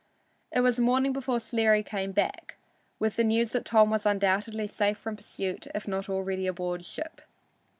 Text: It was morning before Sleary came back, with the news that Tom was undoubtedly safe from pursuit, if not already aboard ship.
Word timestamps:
It 0.51 0.61
was 0.61 0.79
morning 0.79 1.13
before 1.13 1.39
Sleary 1.39 1.83
came 1.83 2.11
back, 2.11 2.57
with 2.97 3.17
the 3.17 3.23
news 3.23 3.51
that 3.51 3.65
Tom 3.65 3.91
was 3.91 4.03
undoubtedly 4.03 4.65
safe 4.65 4.97
from 4.97 5.15
pursuit, 5.15 5.67
if 5.75 5.87
not 5.87 6.09
already 6.09 6.47
aboard 6.47 6.83
ship. 6.85 7.21